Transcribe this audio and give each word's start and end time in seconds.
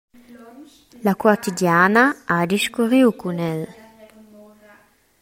La 1.05 1.13
Quotidiana 1.23 2.05
ha 2.35 2.39
discurriu 2.53 3.09
cun 3.21 3.37
el. 3.51 3.61